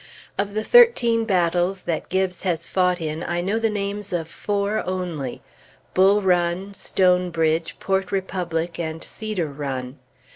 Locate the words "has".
2.41-2.65